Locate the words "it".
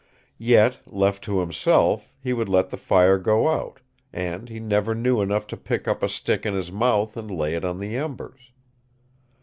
7.53-7.63